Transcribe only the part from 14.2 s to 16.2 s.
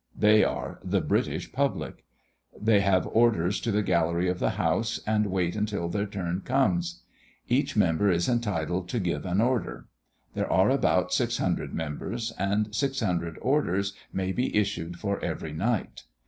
be issued for every night.